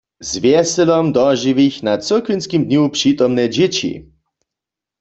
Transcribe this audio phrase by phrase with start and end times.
[0.29, 3.93] Z wjeselom dožiwich na cyrkwinskim dnju přitomne dźěći.